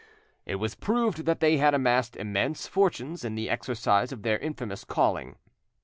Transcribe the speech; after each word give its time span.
It 0.47 0.55
was 0.55 0.73
proved 0.73 1.25
that 1.27 1.41
they 1.41 1.57
had 1.57 1.75
amassed 1.75 2.15
immense 2.15 2.65
fortunes 2.65 3.23
in 3.23 3.35
the 3.35 3.51
exercise 3.51 4.11
of 4.11 4.23
their 4.23 4.39
infamous 4.39 4.83
calling. 4.83 5.35